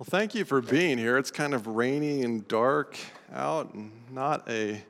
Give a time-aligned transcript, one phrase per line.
[0.00, 1.18] Well, thank you for being here.
[1.18, 2.96] It's kind of rainy and dark
[3.34, 4.82] out, and not a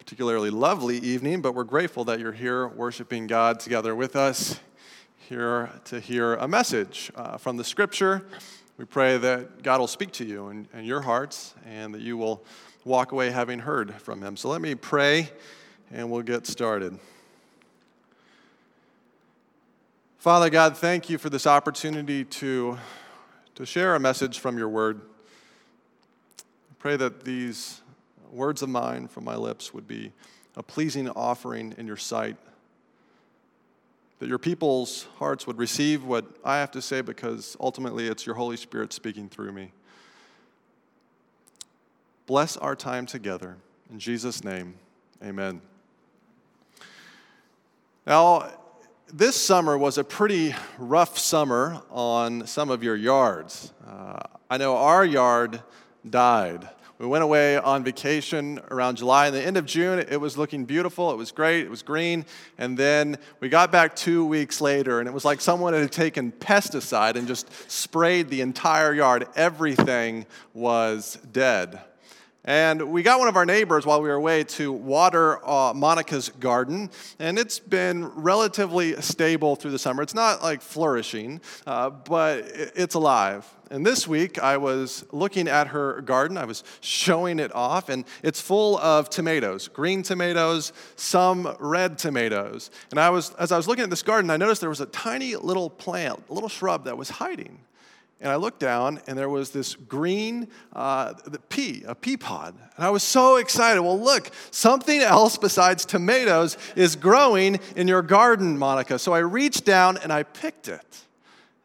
[0.00, 4.58] particularly lovely evening, but we're grateful that you're here worshiping God together with us,
[5.28, 8.26] here to hear a message uh, from the scripture.
[8.78, 12.16] We pray that God will speak to you and, and your hearts, and that you
[12.16, 12.42] will
[12.84, 14.36] walk away having heard from Him.
[14.36, 15.30] So let me pray,
[15.92, 16.98] and we'll get started.
[20.18, 22.76] Father God, thank you for this opportunity to
[23.56, 25.00] to share a message from your word.
[26.38, 27.80] I pray that these
[28.30, 30.12] words of mine from my lips would be
[30.56, 32.36] a pleasing offering in your sight.
[34.18, 38.34] That your people's hearts would receive what I have to say because ultimately it's your
[38.34, 39.72] Holy Spirit speaking through me.
[42.26, 43.56] Bless our time together.
[43.90, 44.74] In Jesus' name,
[45.24, 45.62] amen.
[48.06, 48.50] Now,
[49.12, 53.72] this summer was a pretty rough summer on some of your yards.
[53.86, 54.20] Uh,
[54.50, 55.62] I know our yard
[56.08, 56.68] died.
[56.98, 59.26] We went away on vacation around July.
[59.26, 61.12] and the end of June, it was looking beautiful.
[61.12, 61.60] It was great.
[61.64, 62.24] It was green.
[62.56, 66.32] And then we got back two weeks later, and it was like someone had taken
[66.32, 69.28] pesticide and just sprayed the entire yard.
[69.36, 71.80] Everything was dead.
[72.46, 76.28] And we got one of our neighbors while we were away to water uh, Monica's
[76.28, 80.00] garden, and it's been relatively stable through the summer.
[80.00, 82.44] It's not like flourishing, uh, but
[82.76, 83.44] it's alive.
[83.68, 86.38] And this week, I was looking at her garden.
[86.38, 92.70] I was showing it off, and it's full of tomatoes green tomatoes, some red tomatoes.
[92.92, 94.86] And I was, as I was looking at this garden, I noticed there was a
[94.86, 97.58] tiny little plant, a little shrub that was hiding.
[98.18, 101.12] And I looked down, and there was this green uh,
[101.50, 102.54] pea, a pea pod.
[102.76, 103.82] And I was so excited.
[103.82, 108.98] Well, look, something else besides tomatoes is growing in your garden, Monica.
[108.98, 111.06] So I reached down and I picked it.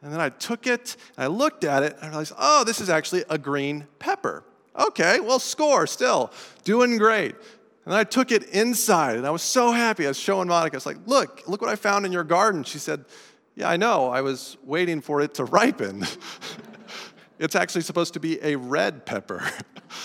[0.02, 2.82] And then I took it, and I looked at it, and I realized, oh, this
[2.82, 4.44] is actually a green pepper.
[4.78, 6.32] Okay, well, score still.
[6.64, 7.36] Doing great.
[7.86, 10.06] And I took it inside, and I was so happy.
[10.06, 12.64] I was showing Monica, I was like, look, look what I found in your garden.
[12.64, 13.06] She said,
[13.56, 14.10] yeah, I know.
[14.10, 16.06] I was waiting for it to ripen.
[17.40, 19.44] it's actually supposed to be a red pepper.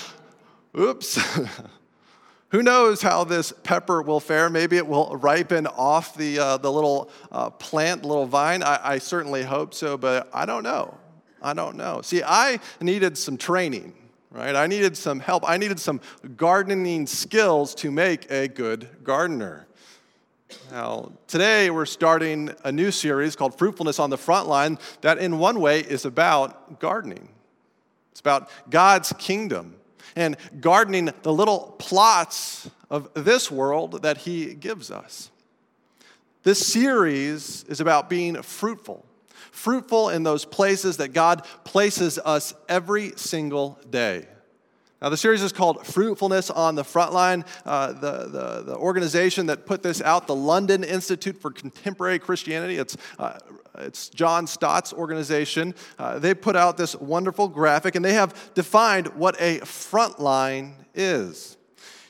[0.78, 1.40] Oops.
[2.50, 4.48] Who knows how this pepper will fare?
[4.48, 8.62] Maybe it will ripen off the, uh, the little uh, plant, little vine.
[8.62, 10.96] I, I certainly hope so, but I don't know.
[11.42, 12.02] I don't know.
[12.02, 13.94] See, I needed some training,
[14.30, 14.54] right?
[14.54, 15.48] I needed some help.
[15.48, 16.00] I needed some
[16.36, 19.65] gardening skills to make a good gardener.
[20.70, 25.60] Now, today we're starting a new series called Fruitfulness on the Frontline that, in one
[25.60, 27.28] way, is about gardening.
[28.12, 29.76] It's about God's kingdom
[30.14, 35.30] and gardening the little plots of this world that He gives us.
[36.42, 39.04] This series is about being fruitful,
[39.50, 44.26] fruitful in those places that God places us every single day.
[45.02, 47.46] Now, the series is called Fruitfulness on the Frontline.
[47.66, 52.76] Uh, the, the, the, organization that put this out, the London Institute for Contemporary Christianity,
[52.76, 53.38] it's, uh,
[53.78, 55.74] it's John Stott's organization.
[55.98, 61.58] Uh, they put out this wonderful graphic and they have defined what a frontline is.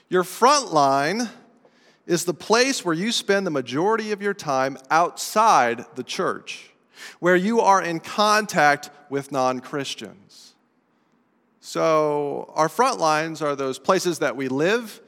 [0.09, 1.29] Your frontline
[2.07, 6.71] is the place where you spend the majority of your time outside the church,
[7.19, 10.55] where you are in contact with non Christians.
[11.69, 15.01] So, our front lines are those places that we live,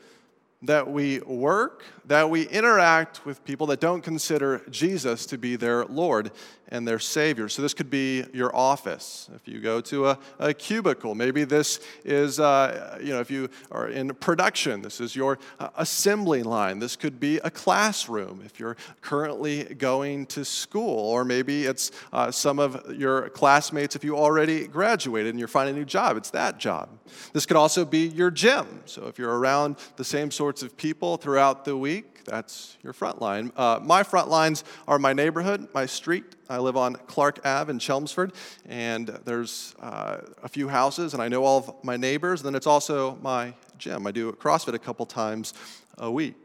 [0.62, 5.84] that we work, that we interact with people that don't consider Jesus to be their
[5.84, 6.32] Lord
[6.70, 7.48] and their Savior.
[7.48, 9.28] So, this could be your office.
[9.34, 13.48] If you go to a, a cubicle, maybe this is, uh, you know, if you
[13.70, 16.78] are in production, this is your uh, assembly line.
[16.78, 22.30] This could be a classroom if you're currently going to school, or maybe it's uh,
[22.30, 26.16] some of your classmates if you already graduated and you're finding a new job.
[26.16, 26.88] It's that job.
[27.32, 28.82] This could also be your gym.
[28.84, 32.92] So, if you're around the same sorts of people throughout the week, week, that's your
[32.92, 33.50] front line.
[33.56, 36.24] Uh, my front lines are my neighborhood, my street.
[36.48, 38.34] I live on Clark Ave in Chelmsford,
[38.68, 42.40] and there's uh, a few houses, and I know all of my neighbors.
[42.40, 44.06] And then it's also my gym.
[44.06, 45.54] I do CrossFit a couple times
[45.96, 46.36] a week.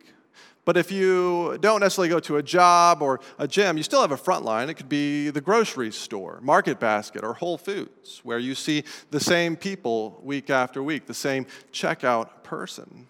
[0.66, 4.12] But if you don't necessarily go to a job or a gym, you still have
[4.12, 4.70] a front line.
[4.70, 9.20] It could be the grocery store, Market Basket, or Whole Foods, where you see the
[9.20, 13.08] same people week after week, the same checkout person.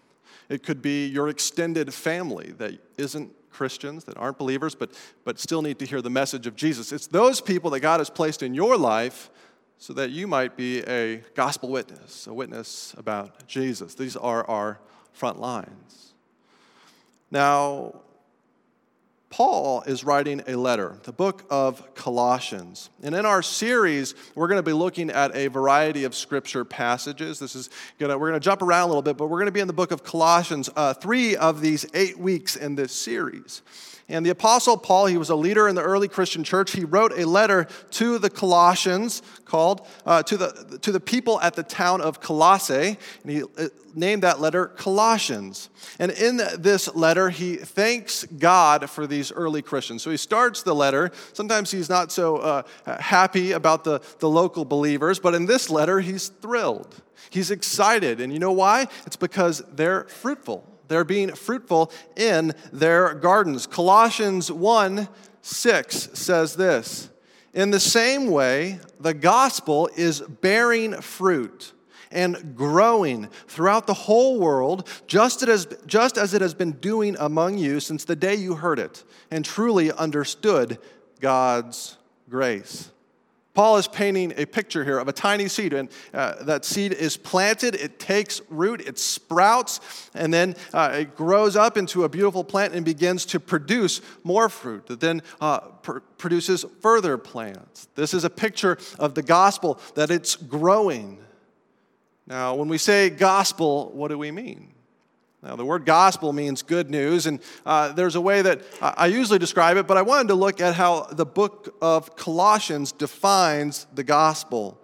[0.53, 4.91] It could be your extended family that isn't Christians, that aren't believers, but,
[5.25, 6.91] but still need to hear the message of Jesus.
[6.91, 9.31] It's those people that God has placed in your life
[9.79, 13.95] so that you might be a gospel witness, a witness about Jesus.
[13.95, 14.79] These are our
[15.11, 16.13] front lines.
[17.31, 18.02] Now,
[19.33, 22.91] Paul is writing a letter, the book of Colossians.
[23.01, 27.39] And in our series, we're going to be looking at a variety of scripture passages.
[27.39, 29.51] This is gonna, we're going to jump around a little bit, but we're going to
[29.51, 33.63] be in the book of Colossians, uh, three of these eight weeks in this series.
[34.09, 36.73] And the Apostle Paul, he was a leader in the early Christian church.
[36.73, 41.55] He wrote a letter to the Colossians called uh, to, the, to the people at
[41.55, 42.97] the town of Colossae.
[43.23, 45.69] And he uh, named that letter Colossians.
[45.99, 50.03] And in this letter, he thanks God for these early Christians.
[50.03, 51.11] So he starts the letter.
[51.31, 52.63] Sometimes he's not so uh,
[52.99, 57.01] happy about the, the local believers, but in this letter, he's thrilled.
[57.29, 58.19] He's excited.
[58.19, 58.87] And you know why?
[59.05, 60.72] It's because they're fruitful.
[60.87, 63.67] They're being fruitful in their gardens.
[63.67, 65.07] Colossians 1
[65.41, 67.09] 6 says this
[67.53, 71.73] In the same way, the gospel is bearing fruit
[72.13, 77.57] and growing throughout the whole world, just as, just as it has been doing among
[77.57, 80.77] you since the day you heard it and truly understood
[81.19, 81.97] God's
[82.29, 82.91] grace.
[83.53, 87.17] Paul is painting a picture here of a tiny seed, and uh, that seed is
[87.17, 89.79] planted, it takes root, it sprouts,
[90.15, 94.49] and then uh, it grows up into a beautiful plant and begins to produce more
[94.49, 97.87] fruit that then uh, pr- produces further plants.
[97.93, 101.19] This is a picture of the gospel that it's growing.
[102.25, 104.73] Now, when we say gospel, what do we mean?
[105.43, 109.39] Now, the word gospel means good news, and uh, there's a way that I usually
[109.39, 114.05] describe it, but I wanted to look at how the book of Colossians defines the
[114.05, 114.79] gospel.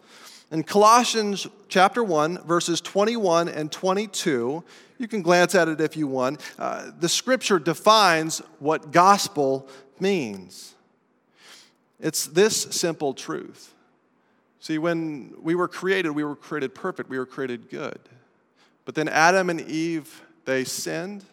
[0.52, 4.62] In Colossians chapter 1, verses 21 and 22,
[4.98, 9.66] you can glance at it if you want, uh, the scripture defines what gospel
[9.98, 10.76] means.
[12.02, 13.74] It's this simple truth.
[14.60, 18.00] See, when we were created, we were created perfect, we were created good.
[18.84, 21.24] But then Adam and Eve they sinned.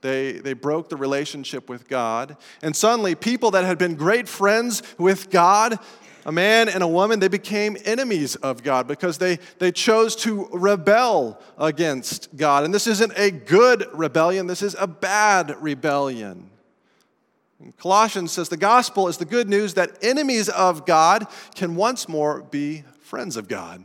[0.00, 2.36] They, they broke the relationship with God.
[2.62, 5.78] And suddenly, people that had been great friends with God,
[6.24, 10.48] a man and a woman, they became enemies of God because they, they chose to
[10.52, 12.64] rebel against God.
[12.64, 16.50] And this isn't a good rebellion, this is a bad rebellion.
[17.60, 22.08] And Colossians says the gospel is the good news that enemies of God can once
[22.08, 23.84] more be friends of God.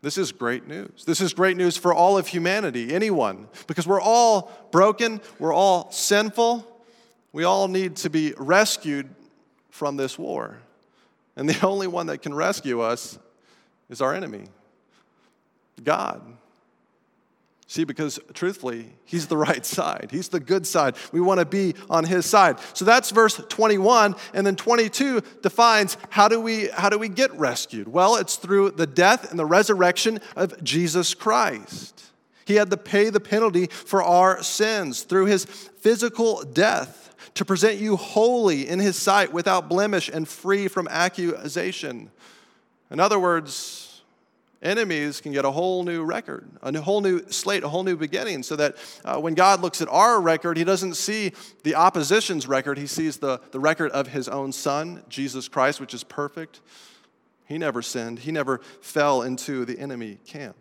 [0.00, 1.04] This is great news.
[1.04, 5.90] This is great news for all of humanity, anyone, because we're all broken, we're all
[5.90, 6.66] sinful,
[7.32, 9.08] we all need to be rescued
[9.70, 10.58] from this war.
[11.36, 13.18] And the only one that can rescue us
[13.90, 14.44] is our enemy,
[15.82, 16.22] God.
[17.70, 20.08] See, because truthfully, he's the right side.
[20.10, 20.96] He's the good side.
[21.12, 22.58] We want to be on his side.
[22.72, 24.16] So that's verse 21.
[24.32, 27.86] And then 22 defines how do we, how do we get rescued?
[27.86, 32.02] Well, it's through the death and the resurrection of Jesus Christ.
[32.46, 37.78] He had to pay the penalty for our sins through his physical death to present
[37.78, 42.10] you holy in his sight without blemish and free from accusation.
[42.90, 43.87] In other words,
[44.62, 48.42] enemies can get a whole new record, a whole new slate, a whole new beginning,
[48.42, 51.32] so that uh, when God looks at our record, he doesn't see
[51.62, 52.78] the opposition's record.
[52.78, 56.60] He sees the, the record of his own son, Jesus Christ, which is perfect.
[57.46, 60.56] He never sinned, he never fell into the enemy camp.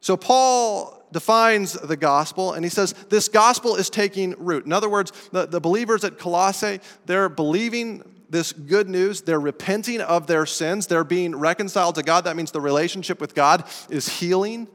[0.00, 4.66] So, Paul defines the gospel and he says this gospel is taking root.
[4.66, 9.22] In other words, the, the believers at Colossae, they're believing this good news.
[9.22, 10.86] They're repenting of their sins.
[10.86, 12.24] They're being reconciled to God.
[12.24, 14.68] That means the relationship with God is healing.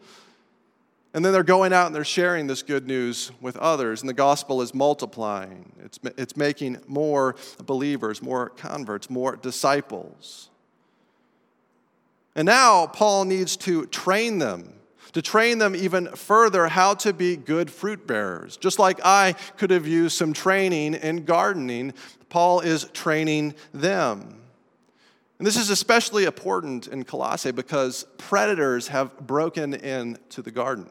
[1.13, 4.13] And then they're going out and they're sharing this good news with others, and the
[4.13, 5.73] gospel is multiplying.
[5.83, 7.35] It's, it's making more
[7.65, 10.49] believers, more converts, more disciples.
[12.33, 14.73] And now Paul needs to train them,
[15.13, 18.57] to train them even further how to be good fruit bearers.
[18.57, 21.93] Just like I could have used some training in gardening
[22.31, 24.37] Paul is training them.
[25.37, 30.89] And this is especially important in Colossae because predators have broken into the garden.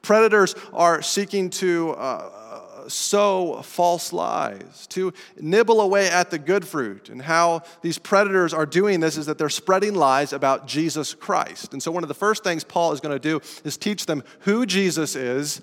[0.00, 2.49] Predators are seeking to uh,
[2.88, 7.08] sow false lies, to nibble away at the good fruit.
[7.08, 11.72] And how these predators are doing this is that they're spreading lies about Jesus Christ.
[11.72, 14.24] And so, one of the first things Paul is going to do is teach them
[14.40, 15.62] who Jesus is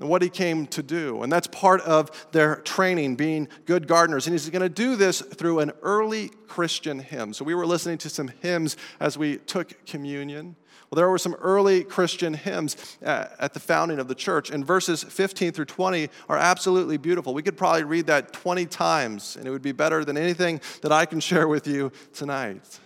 [0.00, 1.22] and what he came to do.
[1.22, 4.26] And that's part of their training, being good gardeners.
[4.26, 7.34] And he's going to do this through an early Christian hymn.
[7.34, 10.56] So we were listening to some hymns as we took communion.
[10.90, 14.66] Well, there were some early Christian hymns uh, at the founding of the church, and
[14.66, 17.32] verses 15 through 20 are absolutely beautiful.
[17.32, 20.90] We could probably read that 20 times, and it would be better than anything that
[20.90, 22.80] I can share with you tonight.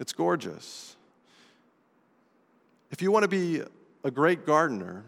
[0.00, 0.96] It's gorgeous.
[2.90, 3.62] If you want to be
[4.02, 5.04] a great gardener,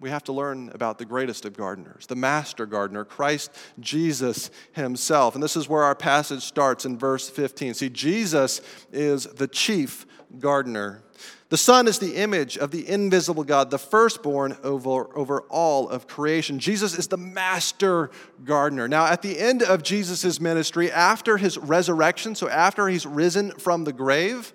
[0.00, 5.34] we have to learn about the greatest of gardeners, the master gardener, Christ Jesus himself.
[5.34, 7.74] And this is where our passage starts in verse 15.
[7.74, 8.60] See, Jesus
[8.92, 10.06] is the chief
[10.38, 11.02] gardener.
[11.48, 16.06] The Son is the image of the invisible God, the firstborn over, over all of
[16.06, 16.58] creation.
[16.58, 18.10] Jesus is the master
[18.44, 18.86] gardener.
[18.86, 23.84] Now, at the end of Jesus' ministry, after his resurrection, so after he's risen from
[23.84, 24.52] the grave,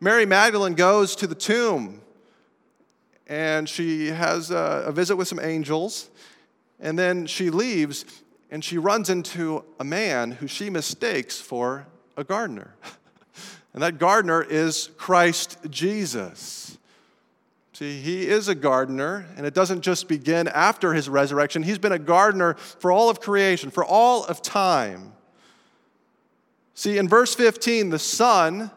[0.00, 2.00] Mary Magdalene goes to the tomb
[3.26, 6.10] and she has a, a visit with some angels.
[6.78, 8.04] And then she leaves
[8.50, 12.74] and she runs into a man who she mistakes for a gardener.
[13.74, 16.78] and that gardener is Christ Jesus.
[17.72, 21.62] See, he is a gardener, and it doesn't just begin after his resurrection.
[21.62, 25.14] He's been a gardener for all of creation, for all of time.
[26.74, 28.70] See, in verse 15, the Son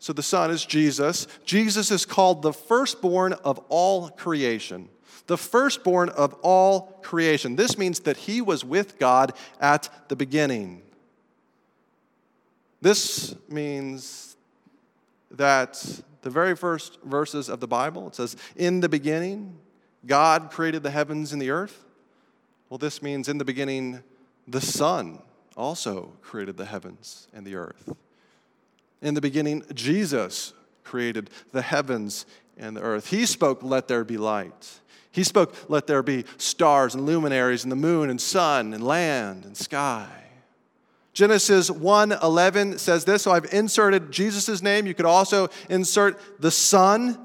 [0.00, 1.26] so the Son is Jesus.
[1.44, 4.88] Jesus is called the firstborn of all creation.
[5.26, 7.54] The firstborn of all creation.
[7.54, 10.80] This means that he was with God at the beginning.
[12.80, 14.36] This means
[15.30, 19.58] that the very first verses of the Bible, it says, In the beginning,
[20.06, 21.84] God created the heavens and the earth.
[22.68, 24.02] Well, this means in the beginning,
[24.46, 25.20] the Son
[25.56, 27.92] also created the heavens and the earth.
[29.02, 30.52] In the beginning, Jesus
[30.84, 33.08] created the heavens and the earth.
[33.08, 34.80] He spoke, Let there be light.
[35.10, 39.44] He spoke, Let there be stars and luminaries and the moon and sun and land
[39.44, 40.08] and sky.
[41.12, 44.86] Genesis 1:11 says this, so I've inserted Jesus' name.
[44.86, 47.18] You could also insert the Son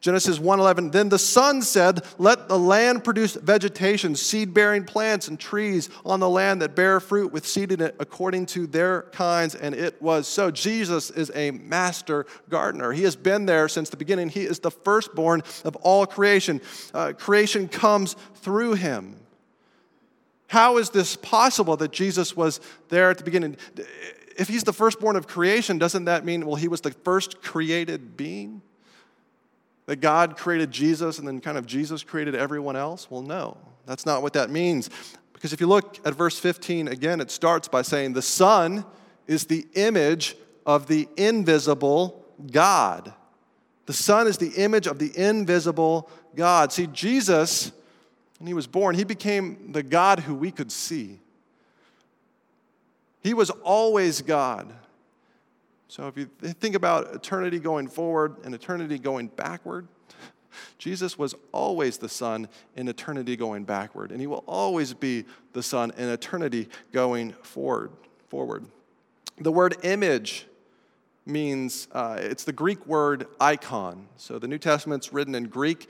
[0.00, 5.88] Genesis 1:11 Then the Son said, "Let the land produce vegetation, seed-bearing plants and trees
[6.04, 9.74] on the land that bear fruit with seed in it according to their kinds." And
[9.74, 10.50] it was so.
[10.50, 12.92] Jesus is a master gardener.
[12.92, 14.28] He has been there since the beginning.
[14.28, 16.60] He is the firstborn of all creation.
[16.94, 19.16] Uh, creation comes through him.
[20.48, 23.56] How is this possible that Jesus was there at the beginning?
[24.36, 28.16] If he's the firstborn of creation, doesn't that mean well he was the first created
[28.16, 28.62] being?
[29.86, 33.10] That God created Jesus and then kind of Jesus created everyone else?
[33.10, 34.90] Well, no, that's not what that means.
[35.34, 38.84] Because if you look at verse 15 again, it starts by saying, The Son
[39.26, 43.12] is the image of the invisible God.
[43.86, 46.72] The Son is the image of the invisible God.
[46.72, 47.72] See, Jesus,
[48.38, 51.20] when he was born, he became the God who we could see.
[53.22, 54.72] He was always God.
[55.88, 59.88] So if you think about eternity going forward and eternity going backward,
[60.78, 65.62] Jesus was always the Son in eternity going backward, and he will always be the
[65.62, 67.90] Son in eternity going forward.
[68.28, 68.66] forward.
[69.40, 70.46] The word image
[71.24, 74.08] means uh, it's the Greek word icon.
[74.16, 75.88] So the New Testament's written in Greek,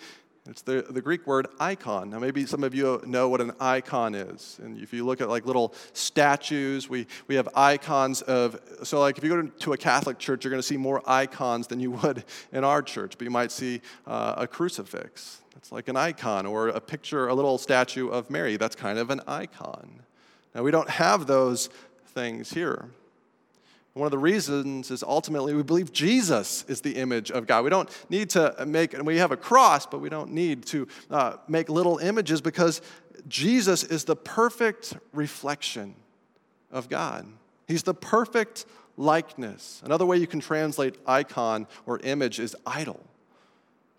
[0.48, 2.10] it's the, the Greek word icon.
[2.10, 4.58] Now, maybe some of you know what an icon is.
[4.62, 9.18] And if you look at like little statues, we, we have icons of, so like
[9.18, 11.90] if you go to a Catholic church, you're going to see more icons than you
[12.02, 13.18] would in our church.
[13.18, 15.42] But you might see uh, a crucifix.
[15.54, 18.56] That's like an icon, or a picture, a little statue of Mary.
[18.56, 20.02] That's kind of an icon.
[20.54, 21.68] Now, we don't have those
[22.06, 22.90] things here.
[23.98, 27.64] One of the reasons is ultimately we believe Jesus is the image of God.
[27.64, 30.86] We don't need to make, and we have a cross, but we don't need to
[31.10, 32.80] uh, make little images because
[33.26, 35.96] Jesus is the perfect reflection
[36.70, 37.26] of God.
[37.66, 39.82] He's the perfect likeness.
[39.84, 43.04] Another way you can translate icon or image is idol.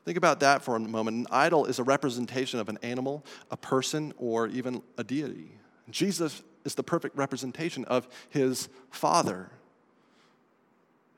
[0.06, 1.18] Think about that for a moment.
[1.18, 5.52] An idol is a representation of an animal, a person, or even a deity.
[5.90, 9.52] Jesus is the perfect representation of his Father.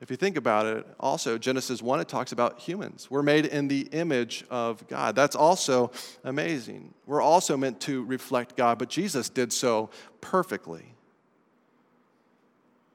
[0.02, 3.08] If you think about it, also, Genesis 1, it talks about humans.
[3.08, 5.14] We're made in the image of God.
[5.14, 5.92] That's also
[6.24, 6.92] amazing.
[7.06, 9.90] We're also meant to reflect God, but Jesus did so
[10.20, 10.96] perfectly.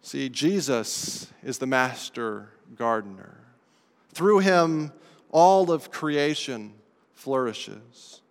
[0.01, 3.37] See, Jesus is the master gardener.
[4.13, 4.91] Through him,
[5.31, 6.73] all of creation
[7.13, 8.21] flourishes.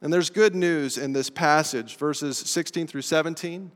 [0.00, 3.70] And there's good news in this passage, verses 16 through 17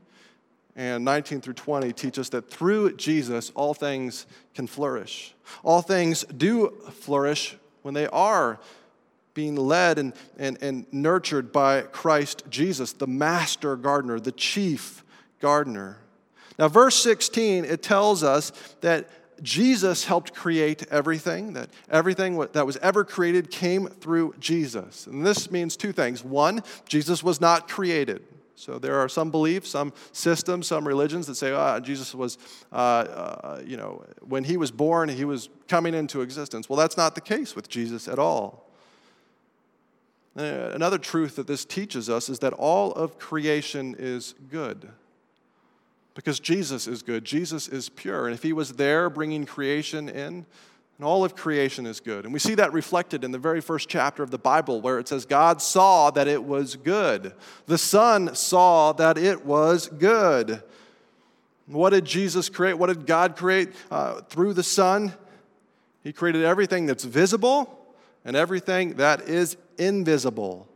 [0.75, 5.33] and 19 through 20 teach us that through Jesus, all things can flourish.
[5.63, 8.59] All things do flourish when they are
[9.33, 15.03] being led and, and, and nurtured by Christ Jesus, the master gardener, the chief
[15.39, 15.97] gardener.
[16.57, 18.51] Now, verse 16, it tells us
[18.81, 19.09] that
[19.43, 25.07] Jesus helped create everything, that everything that was ever created came through Jesus.
[25.07, 26.23] And this means two things.
[26.23, 28.23] One, Jesus was not created.
[28.55, 32.37] So there are some beliefs, some systems, some religions that say, ah, Jesus was,
[32.71, 36.69] uh, uh, you know, when he was born, he was coming into existence.
[36.69, 38.65] Well, that's not the case with Jesus at all.
[40.37, 44.89] Uh, another truth that this teaches us is that all of creation is good.
[46.13, 48.25] Because Jesus is good, Jesus is pure.
[48.25, 50.45] And if he was there bringing creation in,
[50.97, 52.23] and all of creation is good.
[52.23, 55.07] And we see that reflected in the very first chapter of the Bible where it
[55.07, 57.33] says, God saw that it was good.
[57.65, 60.63] The Son saw that it was good.
[61.67, 62.75] What did Jesus create?
[62.75, 65.13] What did God create uh, through the Son?
[66.03, 70.69] He created everything that's visible and everything that is invisible.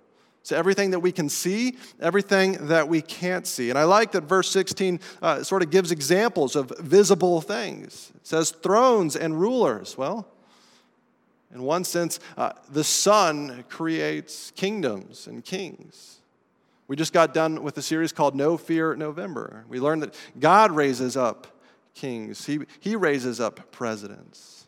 [0.50, 3.70] So, everything that we can see, everything that we can't see.
[3.70, 8.12] And I like that verse 16 uh, sort of gives examples of visible things.
[8.15, 9.96] It says thrones and rulers.
[9.96, 10.27] Well,
[11.53, 16.18] in one sense, uh, the Son creates kingdoms and kings.
[16.88, 19.65] We just got done with a series called No Fear November.
[19.70, 21.46] We learned that God raises up
[21.94, 24.65] kings, He, he raises up presidents.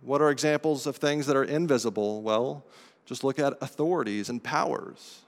[0.00, 2.22] What are examples of things that are invisible?
[2.22, 2.64] Well,
[3.06, 5.20] just look at authorities and powers.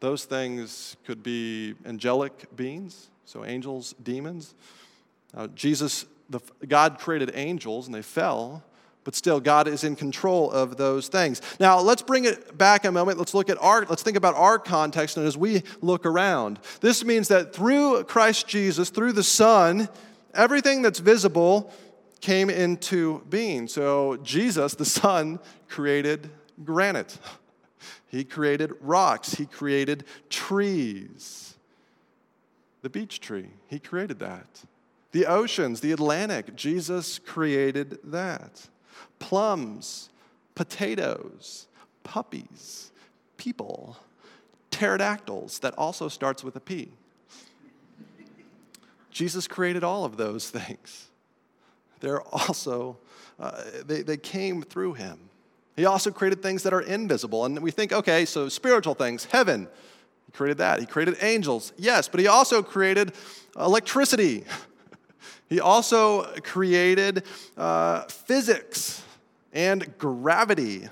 [0.00, 4.54] Those things could be angelic beings, so angels, demons.
[5.34, 8.64] Uh, Jesus, the, God created angels and they fell,
[9.04, 11.40] but still God is in control of those things.
[11.58, 13.18] Now let's bring it back a moment.
[13.18, 16.58] Let's look at our, let's think about our context and as we look around.
[16.80, 19.88] This means that through Christ Jesus, through the Son,
[20.34, 21.72] everything that's visible
[22.22, 23.68] came into being.
[23.68, 25.38] So Jesus, the Son,
[25.68, 26.30] created
[26.64, 27.18] granite,
[28.06, 31.56] He created rocks, He created trees.
[32.80, 34.64] The beech tree, He created that.
[35.10, 38.68] The oceans, the Atlantic, Jesus created that.
[39.18, 40.08] Plums,
[40.54, 41.66] potatoes,
[42.02, 42.92] puppies,
[43.36, 43.98] people,
[44.70, 46.92] pterodactyls, that also starts with a P.
[49.10, 51.08] Jesus created all of those things
[52.02, 52.98] they're also,
[53.38, 55.30] uh, they, they came through him.
[55.76, 57.44] He also created things that are invisible.
[57.44, 59.68] And we think, okay, so spiritual things, heaven,
[60.26, 60.80] he created that.
[60.80, 63.12] He created angels, yes, but he also created
[63.56, 64.44] electricity.
[65.48, 67.22] he also created
[67.56, 69.02] uh, physics
[69.52, 70.88] and gravity,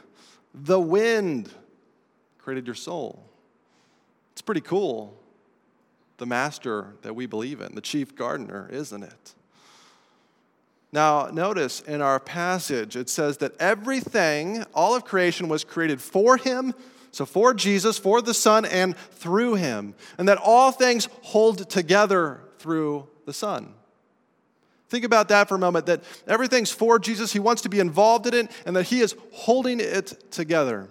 [0.55, 1.53] the wind,
[2.39, 3.25] created your soul.
[4.33, 5.17] It's pretty cool.
[6.19, 9.35] The master that we believe in, the chief gardener, isn't it?
[10.93, 16.37] Now, notice in our passage, it says that everything, all of creation, was created for
[16.37, 16.75] him,
[17.13, 22.41] so for Jesus, for the Son, and through him, and that all things hold together
[22.59, 23.75] through the Son.
[24.89, 28.27] Think about that for a moment that everything's for Jesus, he wants to be involved
[28.27, 30.89] in it, and that he is holding it together.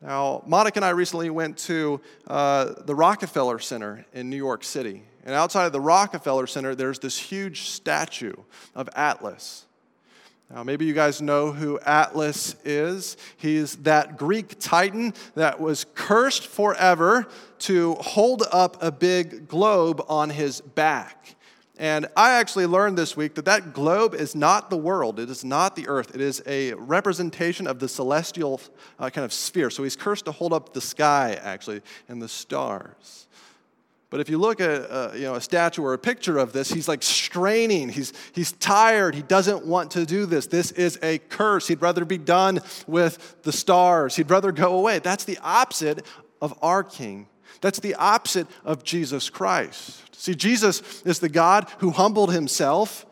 [0.00, 5.02] Now, Monica and I recently went to uh, the Rockefeller Center in New York City.
[5.26, 8.32] And outside of the Rockefeller Center, there's this huge statue
[8.76, 9.66] of Atlas.
[10.48, 13.16] Now, maybe you guys know who Atlas is.
[13.36, 17.26] He's that Greek titan that was cursed forever
[17.58, 21.34] to hold up a big globe on his back.
[21.76, 25.44] And I actually learned this week that that globe is not the world, it is
[25.44, 26.14] not the earth.
[26.14, 28.60] It is a representation of the celestial
[29.00, 29.70] uh, kind of sphere.
[29.70, 33.25] So he's cursed to hold up the sky, actually, and the stars.
[34.08, 36.70] But if you look at uh, you know, a statue or a picture of this,
[36.70, 37.88] he's like straining.
[37.88, 39.14] He's, he's tired.
[39.16, 40.46] He doesn't want to do this.
[40.46, 41.66] This is a curse.
[41.66, 44.14] He'd rather be done with the stars.
[44.14, 45.00] He'd rather go away.
[45.00, 46.06] That's the opposite
[46.40, 47.26] of our King.
[47.60, 50.02] That's the opposite of Jesus Christ.
[50.14, 53.06] See, Jesus is the God who humbled himself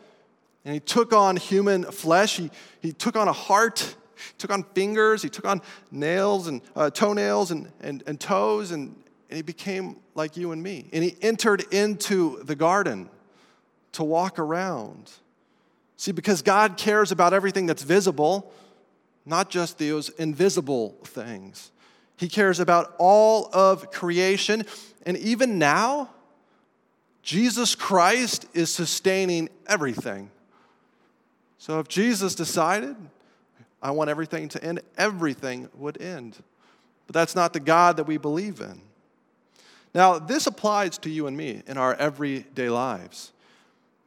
[0.63, 2.37] and he took on human flesh.
[2.37, 2.49] He,
[2.81, 6.89] he took on a heart, he took on fingers, he took on nails and uh,
[6.89, 8.95] toenails and, and, and toes, and,
[9.29, 10.89] and he became like you and me.
[10.93, 13.09] And he entered into the garden
[13.93, 15.11] to walk around.
[15.97, 18.51] See, because God cares about everything that's visible,
[19.25, 21.71] not just those invisible things.
[22.17, 24.65] He cares about all of creation.
[25.05, 26.09] And even now,
[27.23, 30.29] Jesus Christ is sustaining everything.
[31.57, 32.95] So if Jesus decided,
[33.81, 36.37] I want everything to end, everything would end.
[37.07, 38.81] But that's not the God that we believe in.
[39.95, 43.31] Now, this applies to you and me in our everyday lives.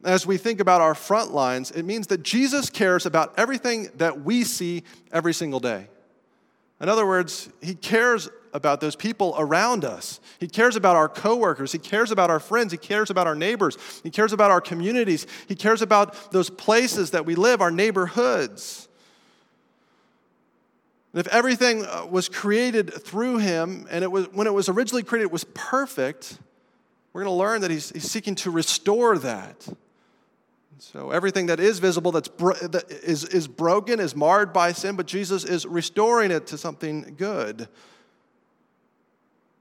[0.05, 4.21] As we think about our front lines, it means that Jesus cares about everything that
[4.21, 5.87] we see every single day.
[6.79, 10.19] In other words, he cares about those people around us.
[10.39, 11.71] He cares about our coworkers.
[11.71, 12.71] He cares about our friends.
[12.71, 13.75] He cares about our neighbors.
[14.03, 15.25] He cares about our communities.
[15.47, 18.88] He cares about those places that we live, our neighborhoods.
[21.13, 25.03] And if everything uh, was created through him, and it was, when it was originally
[25.03, 26.37] created, it was perfect,
[27.13, 29.67] we're going to learn that he's, he's seeking to restore that.
[30.77, 34.95] So everything that is visible that's bro- that is, is broken, is marred by sin,
[34.95, 37.67] but Jesus is restoring it to something good.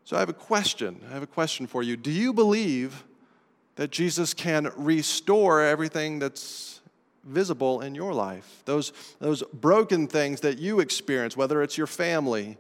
[0.05, 1.01] So I have a question.
[1.11, 1.97] I have a question for you.
[1.97, 3.05] Do you believe
[3.75, 6.78] that Jesus can restore everything that's
[7.25, 8.63] visible in your life?
[8.65, 12.57] Those, those broken things that you experience, whether it's your family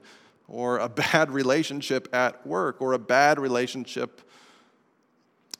[0.46, 4.22] or a bad relationship at work or a bad relationship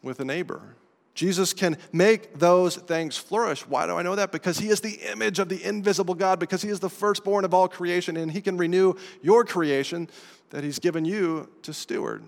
[0.02, 0.76] with a neighbor.
[1.14, 3.66] Jesus can make those things flourish.
[3.66, 4.30] Why do I know that?
[4.30, 7.52] Because he is the image of the invisible God, because he is the firstborn of
[7.52, 10.08] all creation, and he can renew your creation
[10.50, 12.22] that he's given you to steward.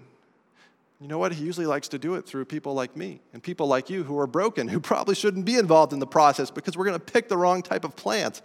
[1.00, 1.32] You know what?
[1.32, 4.18] He usually likes to do it through people like me and people like you who
[4.18, 7.28] are broken, who probably shouldn't be involved in the process because we're going to pick
[7.28, 8.42] the wrong type of plant.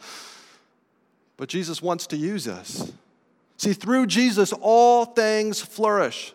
[1.37, 2.93] But Jesus wants to use us.
[3.57, 6.33] See, through Jesus, all things flourish.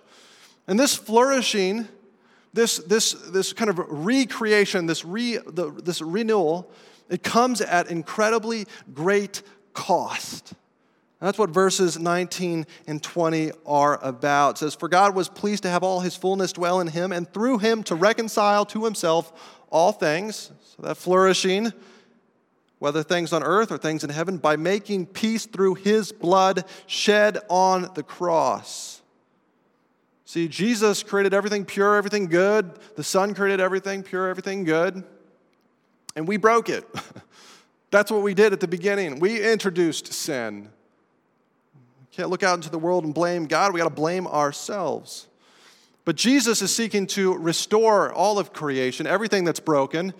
[0.66, 1.88] And this flourishing
[2.52, 6.70] this, this, this kind of recreation, this, re, the, this renewal,
[7.08, 10.54] it comes at incredibly great cost.
[11.20, 14.56] That's what verses 19 and 20 are about.
[14.56, 17.30] It says, For God was pleased to have all his fullness dwell in him, and
[17.32, 21.72] through him to reconcile to himself all things, so that flourishing,
[22.78, 27.38] whether things on earth or things in heaven, by making peace through his blood shed
[27.50, 29.02] on the cross.
[30.24, 32.78] See, Jesus created everything pure, everything good.
[32.96, 35.04] The Son created everything pure, everything good.
[36.16, 36.86] And we broke it.
[37.90, 39.18] That's what we did at the beginning.
[39.18, 40.70] We introduced sin.
[42.12, 43.72] Can't look out into the world and blame God.
[43.72, 45.26] We got to blame ourselves.
[46.04, 50.12] But Jesus is seeking to restore all of creation, everything that's broken,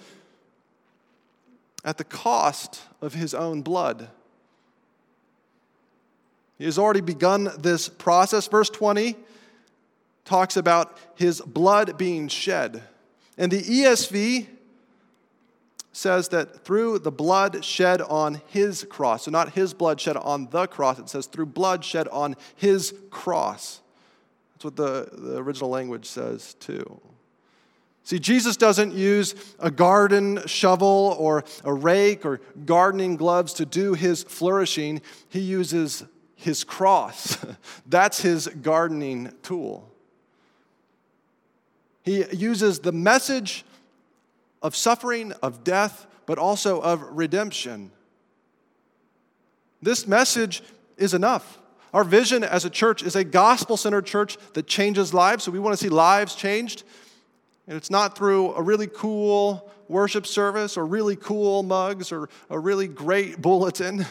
[1.84, 4.08] at the cost of his own blood.
[6.58, 8.46] He has already begun this process.
[8.46, 9.16] Verse 20
[10.26, 12.82] talks about his blood being shed.
[13.38, 14.46] And the ESV
[15.92, 20.48] says that through the blood shed on his cross, so not his blood shed on
[20.50, 23.80] the cross, it says through blood shed on his cross.
[24.54, 27.00] That's what the, the original language says too.
[28.04, 33.94] See, Jesus doesn't use a garden shovel or a rake or gardening gloves to do
[33.94, 35.02] his flourishing.
[35.28, 37.38] He uses his cross.
[37.86, 39.88] That's his gardening tool.
[42.02, 43.64] He uses the message
[44.62, 47.90] of suffering, of death, but also of redemption.
[49.82, 50.62] This message
[50.96, 51.58] is enough.
[51.92, 55.44] Our vision as a church is a gospel centered church that changes lives.
[55.44, 56.84] So we want to see lives changed.
[57.66, 62.58] And it's not through a really cool worship service or really cool mugs or a
[62.58, 64.06] really great bulletin.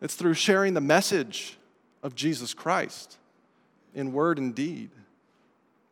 [0.00, 1.58] It's through sharing the message
[2.02, 3.18] of Jesus Christ
[3.94, 4.90] in word and deed.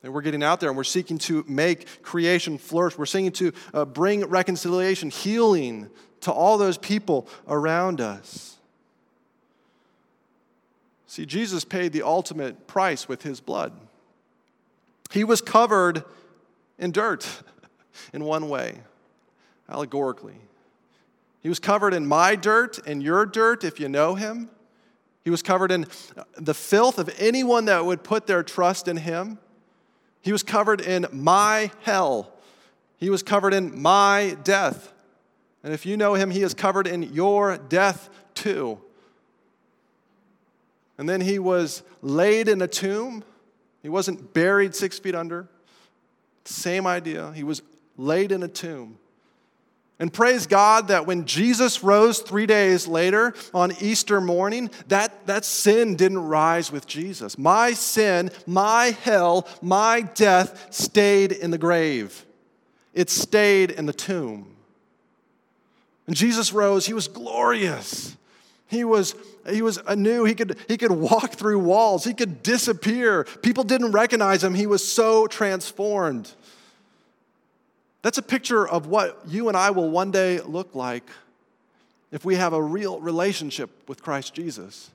[0.03, 2.97] And we're getting out there and we're seeking to make creation flourish.
[2.97, 8.57] We're seeking to uh, bring reconciliation, healing to all those people around us.
[11.07, 13.73] See, Jesus paid the ultimate price with his blood.
[15.11, 16.05] He was covered
[16.79, 17.27] in dirt
[18.13, 18.79] in one way,
[19.69, 20.37] allegorically.
[21.41, 24.51] He was covered in my dirt and your dirt if you know him.
[25.25, 25.87] He was covered in
[26.37, 29.39] the filth of anyone that would put their trust in him.
[30.29, 32.31] He was covered in my hell.
[32.99, 34.93] He was covered in my death.
[35.65, 38.79] And if you know him, he is covered in your death too.
[40.99, 43.25] And then he was laid in a tomb.
[43.81, 45.49] He wasn't buried six feet under.
[46.45, 47.33] Same idea.
[47.33, 47.63] He was
[47.97, 48.99] laid in a tomb.
[50.01, 55.45] And praise God that when Jesus rose three days later on Easter morning, that, that
[55.45, 57.37] sin didn't rise with Jesus.
[57.37, 62.25] My sin, my hell, my death stayed in the grave,
[62.95, 64.55] it stayed in the tomb.
[66.07, 68.17] And Jesus rose, he was glorious.
[68.67, 69.15] He was,
[69.49, 70.25] he was anew.
[70.25, 72.05] He could, he could walk through walls.
[72.05, 73.25] He could disappear.
[73.43, 74.55] People didn't recognize him.
[74.55, 76.31] He was so transformed.
[78.03, 81.09] That's a picture of what you and I will one day look like
[82.11, 84.91] if we have a real relationship with Christ Jesus.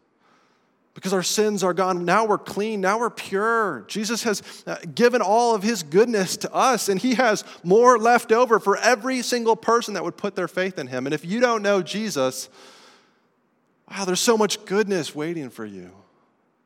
[0.94, 2.06] Because our sins are gone.
[2.06, 2.80] Now we're clean.
[2.80, 3.84] Now we're pure.
[3.88, 8.32] Jesus has uh, given all of his goodness to us, and he has more left
[8.32, 11.08] over for every single person that would put their faith in him.
[11.08, 12.48] And if you don't know Jesus,
[13.90, 15.92] wow, there's so much goodness waiting for you.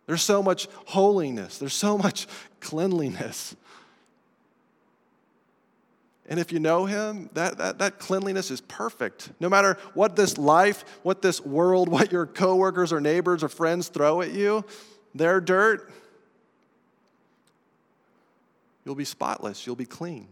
[0.07, 1.57] There's so much holiness.
[1.57, 2.27] There's so much
[2.59, 3.55] cleanliness.
[6.27, 9.31] And if you know him, that, that, that cleanliness is perfect.
[9.39, 13.87] No matter what this life, what this world, what your coworkers or neighbors or friends
[13.87, 14.65] throw at you,
[15.15, 15.91] their dirt,
[18.85, 20.27] you'll be spotless, you'll be clean.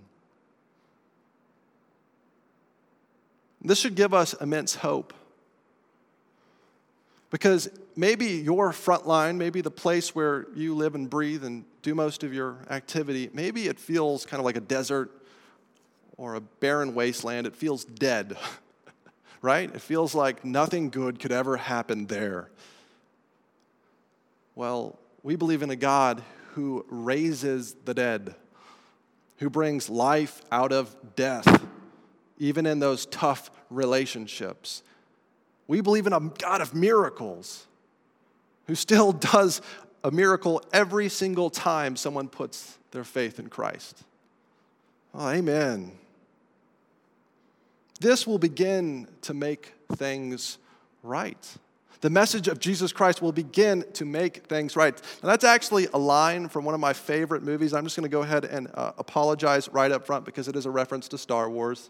[3.62, 5.14] This should give us immense hope.
[7.32, 11.96] Because maybe your front line, maybe the place where you live and breathe and do
[11.96, 15.12] most of your activity, maybe it feels kind of like a desert
[16.18, 17.48] or a barren wasteland.
[17.48, 18.38] It feels dead,
[19.42, 19.74] right?
[19.74, 22.50] It feels like nothing good could ever happen there.
[24.56, 26.24] Well, we believe in a God
[26.54, 28.36] who raises the dead,
[29.38, 31.64] who brings life out of death,
[32.38, 34.82] even in those tough relationships.
[35.68, 37.66] We believe in a God of miracles
[38.68, 39.62] who still does
[40.04, 44.04] a miracle every single time someone puts their faith in Christ.
[45.14, 45.92] Oh, amen.
[48.00, 50.58] This will begin to make things
[51.04, 51.58] right.
[52.02, 55.00] The message of Jesus Christ will begin to make things right.
[55.24, 57.74] Now, that's actually a line from one of my favorite movies.
[57.74, 60.66] I'm just going to go ahead and uh, apologize right up front because it is
[60.66, 61.90] a reference to Star Wars.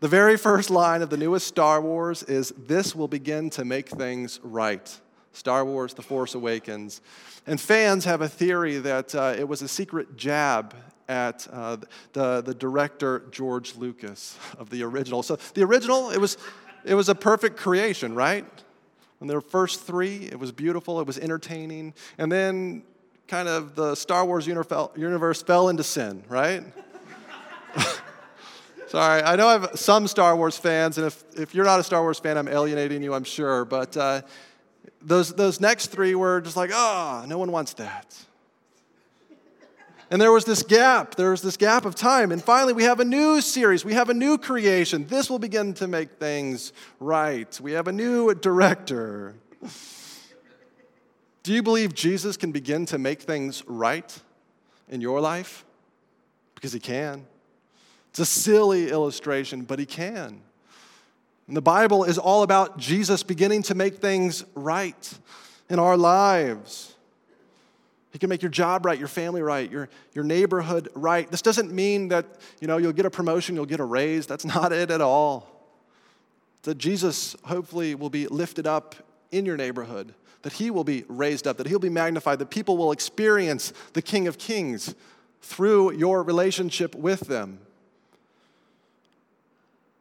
[0.00, 3.88] The very first line of the newest Star Wars is This will begin to make
[3.88, 5.00] things right.
[5.32, 7.00] Star Wars The Force Awakens.
[7.46, 10.74] And fans have a theory that uh, it was a secret jab
[11.08, 11.76] at uh,
[12.12, 15.22] the, the director George Lucas of the original.
[15.22, 16.36] So the original, it was,
[16.84, 18.44] it was a perfect creation, right?
[19.18, 21.94] When there were first three, it was beautiful, it was entertaining.
[22.18, 22.82] And then
[23.28, 26.62] kind of the Star Wars universe fell into sin, right?
[28.88, 31.82] Sorry, I know I have some Star Wars fans, and if, if you're not a
[31.82, 33.64] Star Wars fan, I'm alienating you, I'm sure.
[33.64, 34.22] But uh,
[35.00, 38.14] those, those next three were just like, oh, no one wants that.
[40.10, 41.14] And there was this gap.
[41.14, 42.30] There was this gap of time.
[42.30, 43.84] And finally, we have a new series.
[43.84, 45.06] We have a new creation.
[45.06, 47.58] This will begin to make things right.
[47.60, 49.34] We have a new director.
[51.42, 54.18] Do you believe Jesus can begin to make things right
[54.88, 55.64] in your life?
[56.54, 57.26] Because he can.
[58.10, 60.40] It's a silly illustration, but he can.
[61.46, 65.18] And the Bible is all about Jesus beginning to make things right
[65.68, 66.93] in our lives.
[68.14, 71.28] He can make your job right, your family right, your, your neighborhood right.
[71.28, 72.24] This doesn't mean that
[72.60, 74.24] you know, you'll get a promotion, you'll get a raise.
[74.28, 75.50] That's not it at all.
[76.62, 78.94] That Jesus hopefully will be lifted up
[79.32, 82.76] in your neighborhood, that he will be raised up, that he'll be magnified, that people
[82.76, 84.94] will experience the King of Kings
[85.42, 87.58] through your relationship with them.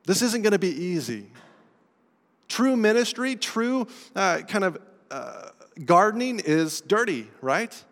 [0.05, 1.31] This isn't going to be easy.
[2.47, 4.77] True ministry, true uh, kind of
[5.09, 5.49] uh,
[5.83, 7.83] gardening is dirty, right?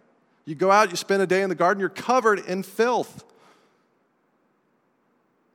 [0.45, 3.23] You go out, you spend a day in the garden, you're covered in filth.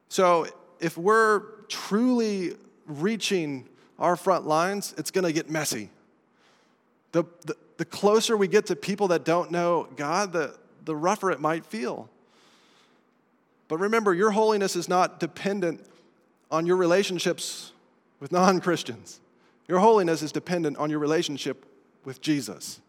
[0.08, 0.46] So
[0.80, 2.54] if we're truly
[2.86, 3.68] reaching
[3.98, 5.90] our front lines, it's going to get messy.
[7.12, 11.30] The, the, the, closer we get to people that don't know God, the, the rougher
[11.30, 12.08] it might feel.
[13.68, 15.84] But remember, your holiness is not dependent
[16.50, 17.72] on your relationships
[18.20, 19.20] with non Christians.
[19.66, 21.66] Your holiness is dependent on your relationship
[22.04, 22.80] with Jesus.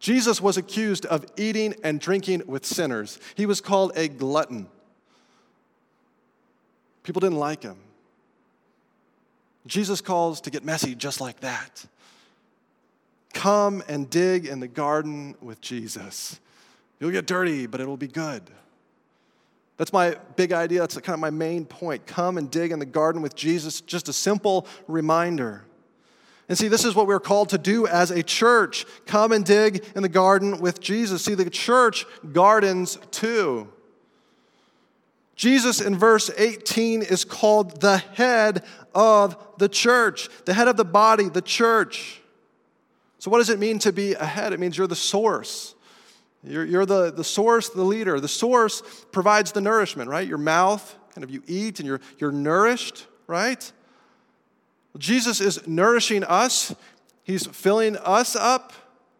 [0.00, 3.18] Jesus was accused of eating and drinking with sinners.
[3.36, 4.66] He was called a glutton.
[7.02, 7.76] People didn't like him.
[9.66, 11.84] Jesus calls to get messy just like that.
[13.34, 16.40] Come and dig in the garden with Jesus.
[16.98, 18.42] You'll get dirty, but it'll be good.
[19.76, 20.80] That's my big idea.
[20.80, 22.06] That's kind of my main point.
[22.06, 23.80] Come and dig in the garden with Jesus.
[23.80, 25.64] Just a simple reminder.
[26.50, 28.84] And see, this is what we're called to do as a church.
[29.06, 31.24] Come and dig in the garden with Jesus.
[31.24, 33.72] See, the church gardens too.
[35.36, 38.64] Jesus in verse 18 is called the head
[38.96, 42.20] of the church, the head of the body, the church.
[43.20, 44.52] So, what does it mean to be a head?
[44.52, 45.76] It means you're the source.
[46.42, 48.18] You're, you're the, the source, the leader.
[48.18, 48.82] The source
[49.12, 50.26] provides the nourishment, right?
[50.26, 53.70] Your mouth, kind of you eat and you're, you're nourished, right?
[54.98, 56.74] Jesus is nourishing us,
[57.22, 58.72] He's filling us up.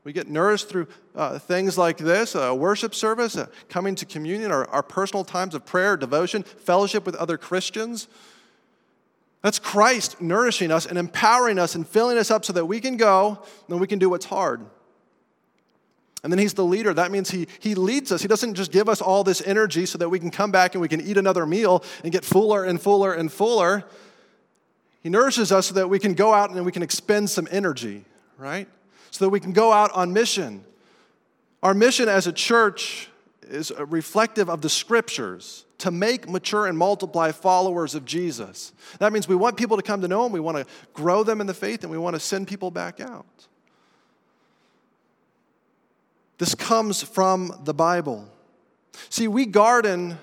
[0.03, 4.51] We get nourished through uh, things like this a worship service, uh, coming to communion,
[4.51, 8.09] our, our personal times of prayer, devotion, fellowship with other Christians.
[9.43, 12.97] That's Christ nourishing us and empowering us and filling us up so that we can
[12.97, 14.65] go and we can do what's hard.
[16.23, 16.93] And then he's the leader.
[16.93, 18.21] That means he, he leads us.
[18.21, 20.83] He doesn't just give us all this energy so that we can come back and
[20.83, 23.85] we can eat another meal and get fuller and fuller and fuller.
[25.03, 28.05] He nourishes us so that we can go out and we can expend some energy,
[28.37, 28.69] right?
[29.11, 30.65] So that we can go out on mission.
[31.63, 33.09] Our mission as a church
[33.43, 38.73] is reflective of the scriptures to make mature and multiply followers of Jesus.
[38.99, 41.41] That means we want people to come to know him, we want to grow them
[41.41, 43.27] in the faith, and we want to send people back out.
[46.39, 48.29] This comes from the Bible.
[49.09, 50.19] See, we garden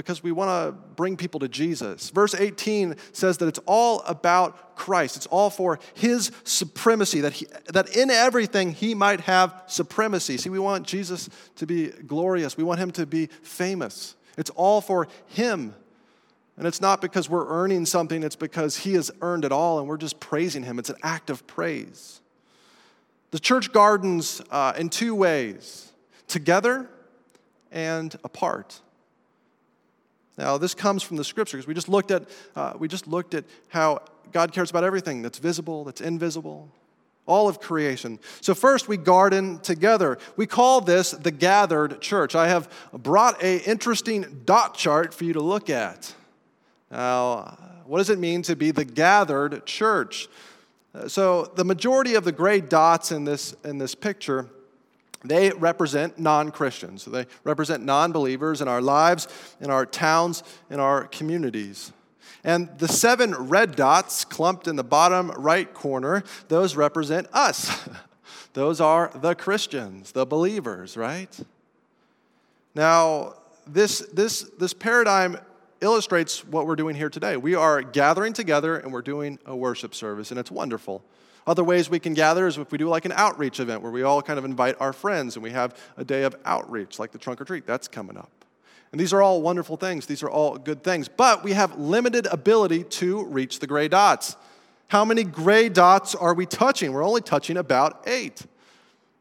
[0.00, 2.08] because we want to bring people to Jesus.
[2.08, 5.16] Verse 18 says that it's all about Christ.
[5.16, 10.38] It's all for his supremacy, that, he, that in everything he might have supremacy.
[10.38, 14.16] See, we want Jesus to be glorious, we want him to be famous.
[14.38, 15.74] It's all for him.
[16.56, 19.86] And it's not because we're earning something, it's because he has earned it all and
[19.86, 20.78] we're just praising him.
[20.78, 22.22] It's an act of praise.
[23.32, 25.92] The church gardens uh, in two ways
[26.26, 26.88] together
[27.70, 28.80] and apart.
[30.38, 31.66] Now, this comes from the scriptures.
[31.66, 34.00] We just looked at, uh, we just looked at how
[34.32, 36.70] God cares about everything that's visible, that's invisible,
[37.26, 38.18] all of creation.
[38.40, 40.18] So, first, we garden together.
[40.36, 42.34] We call this the gathered church.
[42.34, 46.14] I have brought a interesting dot chart for you to look at.
[46.90, 50.28] Now, what does it mean to be the gathered church?
[51.06, 54.48] So, the majority of the gray dots in this, in this picture
[55.24, 57.04] they represent non Christians.
[57.04, 59.28] They represent non believers in our lives,
[59.60, 61.92] in our towns, in our communities.
[62.42, 67.88] And the seven red dots clumped in the bottom right corner, those represent us.
[68.54, 71.38] those are the Christians, the believers, right?
[72.74, 73.34] Now,
[73.66, 75.36] this, this, this paradigm
[75.80, 77.36] illustrates what we're doing here today.
[77.36, 81.02] We are gathering together and we're doing a worship service, and it's wonderful.
[81.50, 84.04] Other ways we can gather is if we do like an outreach event where we
[84.04, 87.18] all kind of invite our friends and we have a day of outreach, like the
[87.18, 87.66] trunk or treat.
[87.66, 88.30] That's coming up.
[88.92, 90.06] And these are all wonderful things.
[90.06, 91.08] These are all good things.
[91.08, 94.36] But we have limited ability to reach the gray dots.
[94.86, 96.92] How many gray dots are we touching?
[96.92, 98.46] We're only touching about eight.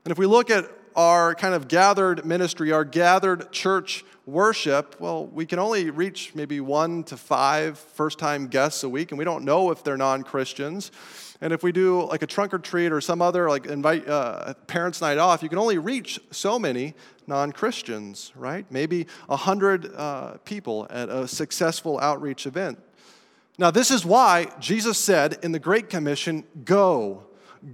[0.06, 5.26] And if we look at our kind of gathered ministry, our gathered church worship, well,
[5.26, 9.26] we can only reach maybe one to five first time guests a week, and we
[9.26, 10.92] don't know if they're non Christians.
[11.42, 14.54] And if we do like a trunk or treat or some other like invite uh,
[14.68, 16.96] parents' night off, you can only reach so many
[17.28, 18.66] non Christians, right?
[18.70, 22.80] Maybe 100 uh, people at a successful outreach event.
[23.58, 27.26] Now, this is why Jesus said in the Great Commission, go.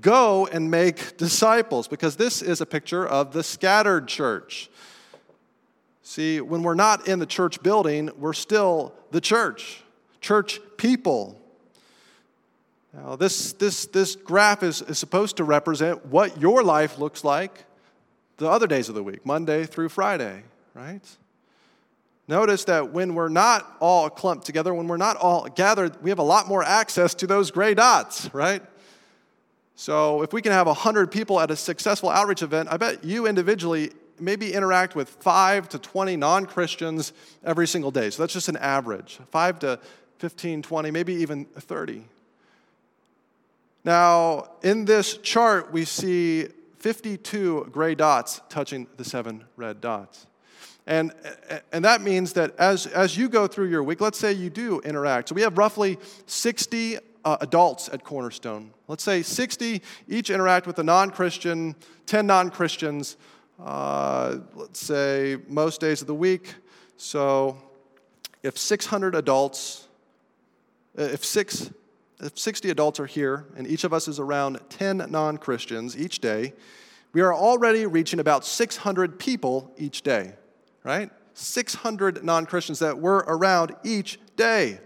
[0.01, 4.69] Go and make disciples, because this is a picture of the scattered church.
[6.01, 9.83] See, when we're not in the church building, we're still the church,
[10.21, 11.39] church people.
[12.95, 17.65] Now, this, this, this graph is, is supposed to represent what your life looks like
[18.37, 21.01] the other days of the week, Monday through Friday, right?
[22.27, 26.19] Notice that when we're not all clumped together, when we're not all gathered, we have
[26.19, 28.61] a lot more access to those gray dots, right?
[29.75, 33.27] So if we can have 100 people at a successful outreach event, I bet you
[33.27, 37.11] individually maybe interact with 5 to 20 non Christians
[37.43, 38.09] every single day.
[38.09, 39.79] So that's just an average 5 to
[40.19, 42.05] 15, 20, maybe even 30.
[43.85, 46.47] Now, in this chart, we see
[46.79, 50.25] 52 gray dots touching the seven red dots.
[50.87, 51.13] And,
[51.71, 54.79] and that means that as, as you go through your week, let's say you do
[54.79, 55.29] interact.
[55.29, 58.71] So we have roughly 60 uh, adults at Cornerstone.
[58.87, 61.75] Let's say 60 each interact with a non Christian,
[62.07, 63.17] 10 non Christians,
[63.63, 66.55] uh, let's say most days of the week.
[66.97, 67.55] So
[68.41, 69.87] if 600 adults,
[70.95, 71.69] if six
[72.25, 76.19] if 60 adults are here and each of us is around 10 non Christians each
[76.19, 76.53] day,
[77.13, 80.33] we are already reaching about 600 people each day,
[80.83, 81.09] right?
[81.33, 84.79] 600 non Christians that we're around each day.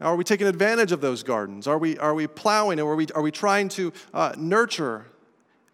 [0.00, 1.68] Now, are we taking advantage of those gardens?
[1.68, 5.06] Are we, are we plowing or are we, are we trying to uh, nurture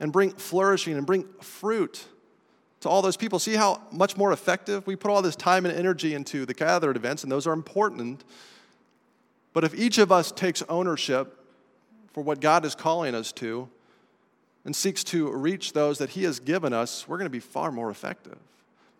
[0.00, 2.04] and bring flourishing and bring fruit
[2.80, 3.38] to all those people?
[3.38, 6.96] See how much more effective we put all this time and energy into the gathered
[6.96, 8.24] events, and those are important.
[9.52, 11.34] But if each of us takes ownership
[12.12, 13.68] for what God is calling us to
[14.64, 17.72] and seeks to reach those that He has given us, we're going to be far
[17.72, 18.38] more effective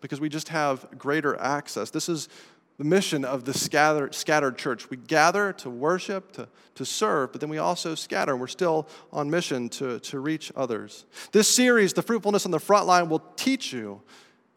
[0.01, 1.89] because we just have greater access.
[1.89, 2.29] This is
[2.77, 4.89] the mission of the scattered, scattered church.
[4.89, 8.87] We gather to worship, to, to serve, but then we also scatter, and we're still
[9.11, 11.05] on mission to, to reach others.
[11.33, 14.01] This series, The Fruitfulness on the Front Line, will teach you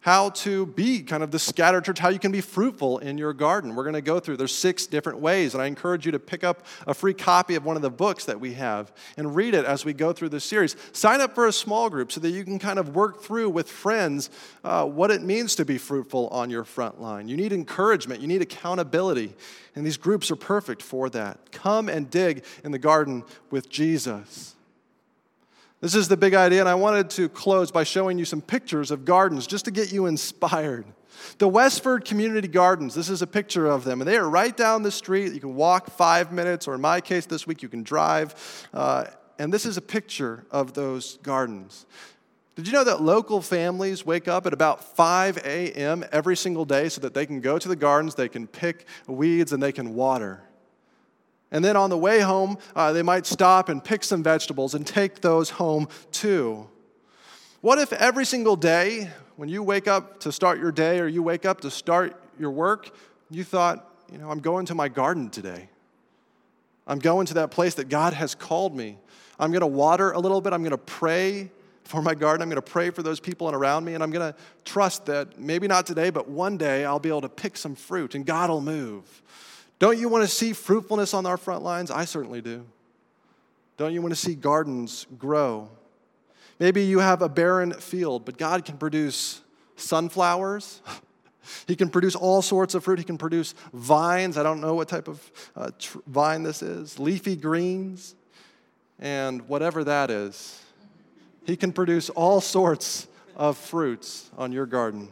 [0.02, 3.32] how to be kind of the scattered church, how you can be fruitful in your
[3.32, 3.76] garden.
[3.76, 6.42] We're going to go through, there's six different ways, and I encourage you to pick
[6.42, 9.64] up a free copy of one of the books that we have and read it
[9.64, 10.74] as we go through this series.
[10.92, 13.70] Sign up for a small group so that you can kind of work through with
[13.70, 14.28] friends
[14.64, 17.28] uh, what it means to be fruitful on your front line.
[17.28, 19.32] You need encouragement, you need accountability,
[19.76, 21.52] and these groups are perfect for that.
[21.52, 23.22] Come and dig in the garden
[23.52, 24.56] with Jesus.
[25.82, 28.92] This is the big idea, and I wanted to close by showing you some pictures
[28.92, 30.86] of gardens just to get you inspired.
[31.38, 34.84] The Westford Community Gardens, this is a picture of them, and they are right down
[34.84, 35.32] the street.
[35.32, 38.68] You can walk five minutes, or in my case this week, you can drive.
[38.72, 39.06] Uh,
[39.40, 41.84] and this is a picture of those gardens.
[42.54, 46.04] Did you know that local families wake up at about 5 a.m.
[46.12, 49.52] every single day so that they can go to the gardens, they can pick weeds,
[49.52, 50.44] and they can water?
[51.52, 54.86] And then on the way home, uh, they might stop and pick some vegetables and
[54.86, 56.68] take those home too.
[57.60, 61.22] What if every single day, when you wake up to start your day or you
[61.22, 62.90] wake up to start your work,
[63.30, 65.68] you thought, you know, I'm going to my garden today.
[66.86, 68.98] I'm going to that place that God has called me.
[69.38, 70.52] I'm going to water a little bit.
[70.52, 71.50] I'm going to pray
[71.84, 72.42] for my garden.
[72.42, 73.94] I'm going to pray for those people and around me.
[73.94, 77.20] And I'm going to trust that maybe not today, but one day I'll be able
[77.20, 79.22] to pick some fruit and God will move.
[79.82, 81.90] Don't you want to see fruitfulness on our front lines?
[81.90, 82.64] I certainly do.
[83.76, 85.70] Don't you want to see gardens grow?
[86.60, 89.42] Maybe you have a barren field, but God can produce
[89.74, 90.80] sunflowers.
[91.66, 93.00] He can produce all sorts of fruit.
[93.00, 94.38] He can produce vines.
[94.38, 98.14] I don't know what type of uh, tr- vine this is, leafy greens,
[99.00, 100.62] and whatever that is.
[101.44, 105.08] He can produce all sorts of fruits on your garden.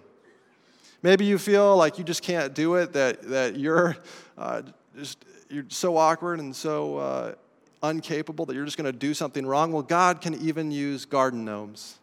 [1.02, 3.96] Maybe you feel like you just can't do it, that, that you're
[4.36, 4.62] uh,
[4.96, 7.34] just you're so awkward and so uh,
[7.82, 9.72] incapable that you're just going to do something wrong.
[9.72, 11.98] Well, God can even use garden gnomes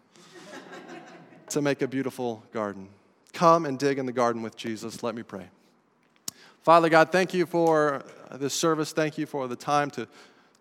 [1.50, 2.90] to make a beautiful garden.
[3.34, 5.04] Come and dig in the garden with Jesus.
[5.04, 5.48] Let me pray.
[6.64, 8.92] Father God, thank you for this service.
[8.92, 10.08] Thank you for the time to,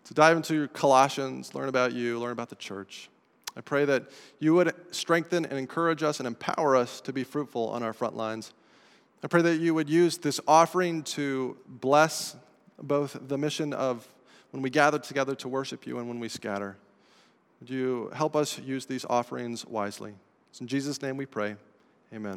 [0.05, 3.09] to dive into Colossians, learn about you, learn about the church.
[3.57, 4.03] I pray that
[4.39, 8.15] you would strengthen and encourage us and empower us to be fruitful on our front
[8.15, 8.53] lines.
[9.23, 12.35] I pray that you would use this offering to bless
[12.79, 14.07] both the mission of
[14.51, 16.77] when we gather together to worship you and when we scatter.
[17.59, 20.13] Would you help us use these offerings wisely?
[20.51, 21.55] It's in Jesus' name we pray.
[22.13, 22.35] Amen.